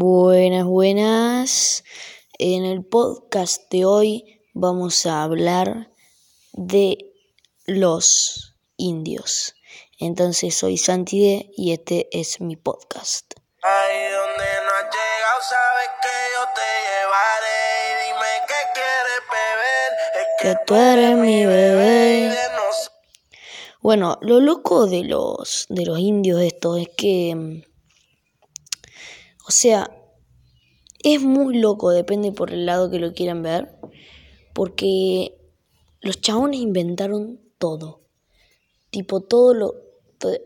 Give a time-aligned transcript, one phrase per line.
[0.00, 1.82] Buenas, buenas.
[2.38, 5.90] En el podcast de hoy vamos a hablar
[6.52, 6.98] de
[7.66, 9.56] los indios.
[9.98, 13.34] Entonces soy Santide y este es mi podcast.
[13.60, 17.58] Ahí donde no has llegado, sabes que yo te llevaré.
[17.90, 19.90] Y dime qué quieres beber.
[20.14, 22.38] Es Que tú eres mi bebé.
[23.80, 27.67] Bueno, lo loco de los, de los indios estos es que, mm,
[29.48, 29.90] o sea,
[31.02, 33.78] es muy loco, depende por el lado que lo quieran ver,
[34.52, 35.38] porque
[36.02, 38.02] los chabones inventaron todo.
[38.90, 39.74] Tipo, todo lo,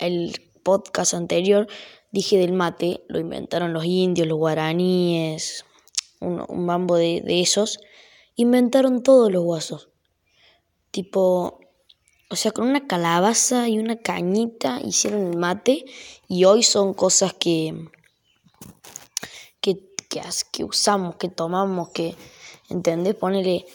[0.00, 1.68] el podcast anterior
[2.10, 5.66] dije del mate, lo inventaron los indios, los guaraníes,
[6.20, 7.80] un, un mambo de, de esos,
[8.34, 9.90] inventaron todos los guasos.
[10.90, 11.60] Tipo,
[12.30, 15.84] o sea, con una calabaza y una cañita hicieron el mate
[16.28, 17.90] y hoy son cosas que,
[19.60, 19.94] que,
[20.50, 22.14] que, usamos, que tomamos, que,
[22.68, 23.14] ¿entendés?
[23.14, 23.66] Ponele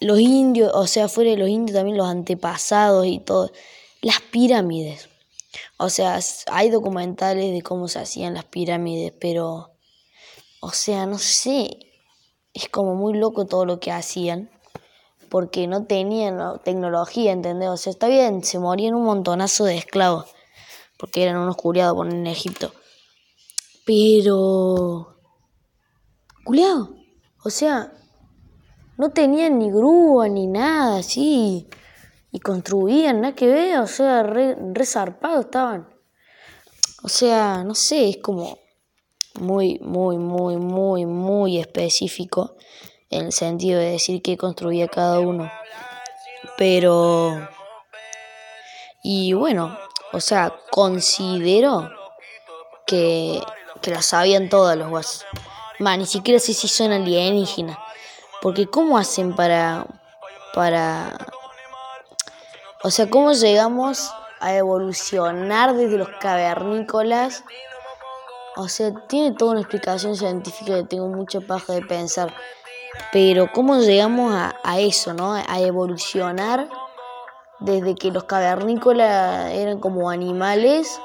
[0.00, 3.50] los indios, o sea, fuera de los indios también los antepasados y todo.
[4.00, 5.08] Las pirámides.
[5.76, 6.18] O sea,
[6.50, 9.72] hay documentales de cómo se hacían las pirámides, pero,
[10.60, 11.78] o sea, no sé,
[12.54, 14.50] es como muy loco todo lo que hacían
[15.28, 16.58] porque no tenían ¿no?
[16.58, 17.68] tecnología, ¿entendés?
[17.68, 20.26] O sea, está bien, se morían un montonazo de esclavos,
[20.96, 22.72] porque eran unos curiados por en Egipto.
[23.88, 25.16] Pero...
[26.44, 26.94] Culiado,
[27.42, 27.90] o sea,
[28.98, 31.66] no tenían ni grúa ni nada así,
[32.30, 34.58] y construían, nada que ver, o sea, re,
[35.40, 35.88] estaban.
[37.02, 38.58] O sea, no sé, es como
[39.40, 42.56] muy, muy, muy, muy, muy específico
[43.08, 45.50] en el sentido de decir qué construía cada uno.
[46.58, 47.48] Pero...
[49.02, 49.78] Y bueno,
[50.12, 51.88] o sea, considero
[52.86, 53.40] que,
[53.78, 55.26] que las sabían todas los guasos.
[55.78, 57.78] Más, ni siquiera sé si son alienígenas.
[58.42, 59.86] Porque ¿cómo hacen para...
[60.54, 61.16] para...
[62.82, 67.44] O sea, ¿cómo llegamos a evolucionar desde los cavernícolas
[68.60, 72.34] o sea, tiene toda una explicación científica que tengo mucha paja de pensar.
[73.12, 75.34] Pero ¿cómo llegamos a, a eso, no?
[75.34, 76.68] A evolucionar
[77.60, 81.00] desde que los cavernícolas eran como animales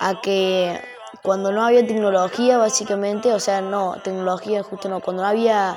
[0.00, 0.80] a que
[1.26, 5.76] cuando no había tecnología, básicamente, o sea, no, tecnología justo no, cuando no había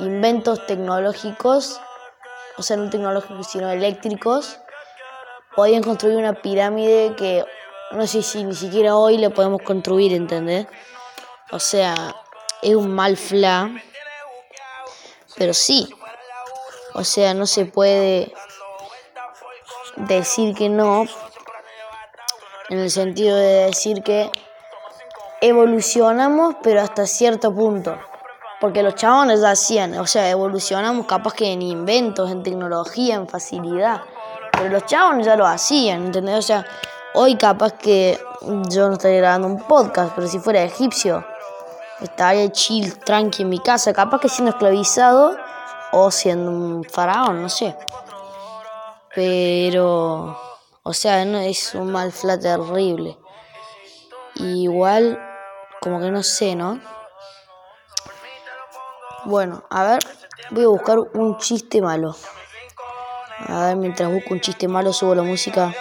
[0.00, 1.80] inventos tecnológicos,
[2.58, 4.58] o sea, no tecnológicos, sino eléctricos,
[5.56, 7.42] podían construir una pirámide que
[7.92, 10.66] no sé si ni siquiera hoy la podemos construir, ¿entendés?
[11.52, 11.94] O sea,
[12.60, 13.70] es un mal fla,
[15.38, 15.88] pero sí.
[16.92, 18.34] O sea, no se puede
[19.96, 21.06] decir que no,
[22.68, 24.30] en el sentido de decir que
[25.42, 27.98] evolucionamos, pero hasta cierto punto.
[28.60, 33.28] Porque los chabones ya hacían, o sea, evolucionamos capaz que en inventos, en tecnología, en
[33.28, 34.02] facilidad.
[34.52, 36.38] Pero los chabones ya lo hacían, ¿entendés?
[36.38, 36.64] O sea,
[37.14, 38.20] hoy capaz que
[38.70, 41.24] yo no estaría grabando un podcast, pero si fuera egipcio,
[42.00, 45.36] estaría chill, tranqui en mi casa, capaz que siendo esclavizado
[45.90, 47.76] o siendo un faraón, no sé.
[49.12, 50.38] Pero,
[50.84, 53.18] o sea, no es un mal flat terrible.
[54.36, 55.18] Igual,
[55.82, 56.80] como que no sé, ¿no?
[59.24, 59.98] Bueno, a ver,
[60.50, 62.14] voy a buscar un chiste malo.
[63.48, 65.74] A ver, mientras busco un chiste malo, subo la música.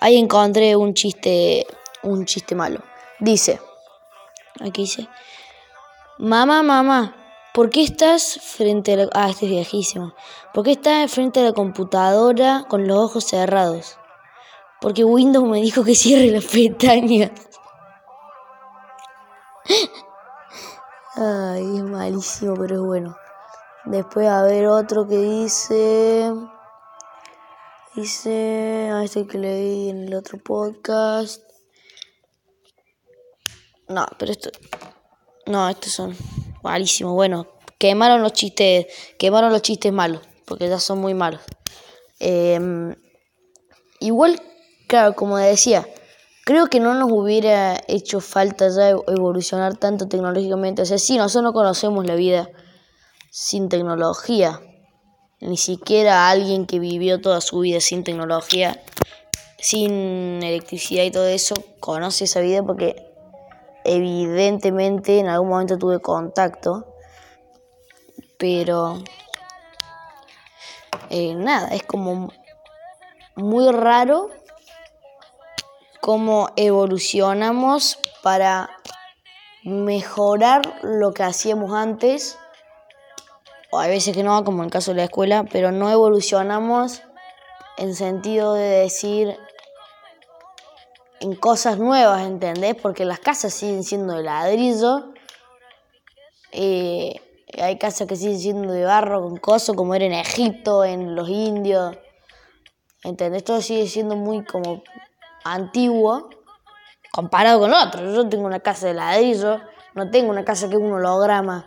[0.00, 1.64] Ahí encontré un chiste,
[2.02, 2.80] un chiste malo.
[3.20, 3.60] Dice,
[4.60, 5.08] aquí dice,
[6.18, 7.21] mamá, mamá,
[7.52, 9.08] ¿por qué estás frente a la...
[9.12, 10.14] Ah, este es viejísimo.
[10.54, 13.98] ¿Por qué estás frente a la computadora con los ojos cerrados?
[14.80, 17.30] Porque Windows me dijo que cierre las pestañas.
[21.14, 23.16] Ay, es malísimo, pero es bueno.
[23.84, 26.32] Después a ver otro que dice...
[27.94, 28.90] Dice...
[28.92, 31.42] A este que leí en el otro podcast.
[33.88, 34.50] No, pero esto...
[35.46, 36.16] No, estos son
[36.62, 37.14] malísimos.
[37.14, 37.46] Bueno,
[37.78, 38.86] quemaron los chistes...
[39.18, 40.22] Quemaron los chistes malos.
[40.46, 41.40] Porque ya son muy malos.
[42.18, 42.94] Em,
[44.00, 44.40] igual,
[44.88, 45.86] claro, como decía...
[46.44, 50.82] Creo que no nos hubiera hecho falta ya evolucionar tanto tecnológicamente.
[50.82, 52.50] O sea, sí, nosotros no conocemos la vida
[53.30, 54.60] sin tecnología.
[55.40, 58.82] Ni siquiera alguien que vivió toda su vida sin tecnología,
[59.58, 63.11] sin electricidad y todo eso, conoce esa vida porque
[63.84, 66.86] evidentemente en algún momento tuve contacto.
[68.38, 69.02] Pero
[71.10, 72.32] eh, nada, es como
[73.36, 74.30] muy raro
[76.00, 78.70] cómo evolucionamos para
[79.62, 82.38] mejorar lo que hacíamos antes.
[83.70, 87.02] O hay veces que no, como en el caso de la escuela, pero no evolucionamos
[87.78, 89.38] en sentido de decir
[91.22, 92.74] en cosas nuevas, ¿entendés?
[92.74, 95.12] Porque las casas siguen siendo de ladrillo.
[96.50, 97.14] Eh,
[97.60, 101.28] hay casas que siguen siendo de barro con coso, como era en Egipto, en los
[101.28, 101.96] indios.
[103.04, 103.44] ¿Entendés?
[103.44, 104.82] Todo sigue siendo muy como
[105.44, 106.28] antiguo
[107.12, 108.16] comparado con otros.
[108.16, 109.60] Yo tengo una casa de ladrillo,
[109.94, 111.66] no tengo una casa que es un holograma.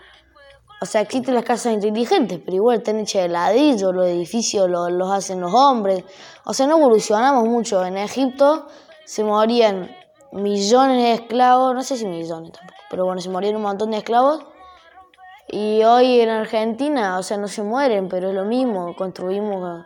[0.81, 4.91] O sea, existen las casas inteligentes, pero igual están hechas de ladrillo, los edificios los,
[4.91, 6.03] los hacen los hombres.
[6.43, 7.85] O sea, no evolucionamos mucho.
[7.85, 8.67] En Egipto
[9.05, 9.95] se morían
[10.31, 13.97] millones de esclavos, no sé si millones tampoco, pero bueno, se morían un montón de
[13.97, 14.43] esclavos.
[15.47, 19.85] Y hoy en Argentina, o sea, no se mueren, pero es lo mismo, construimos,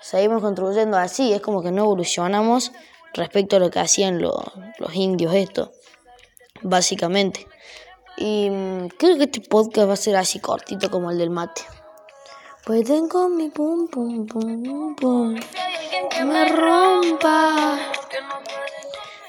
[0.00, 2.70] seguimos construyendo así, es como que no evolucionamos
[3.14, 4.36] respecto a lo que hacían los,
[4.78, 5.72] los indios esto,
[6.62, 7.46] básicamente.
[8.16, 11.62] Y mm, creo que este podcast va a ser así cortito como el del mate.
[12.64, 15.34] Pues tengo mi pum pum pum pum
[16.10, 17.78] que me rompa.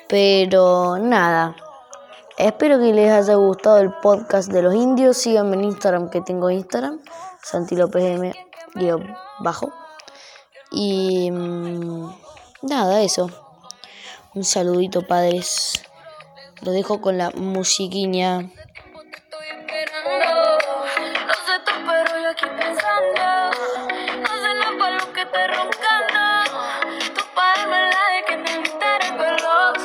[0.07, 1.55] Pero nada.
[2.37, 5.17] Espero que les haya gustado el podcast de los indios.
[5.17, 6.99] Síganme en Instagram, que tengo Instagram.
[7.41, 8.33] Santi López
[9.39, 9.73] bajo.
[10.71, 12.13] Y mm,
[12.63, 13.29] nada, eso.
[14.33, 15.81] Un saludito, padres.
[16.61, 18.51] Lo dejo con la musiquiña.